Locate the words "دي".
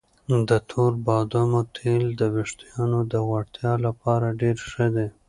4.95-5.07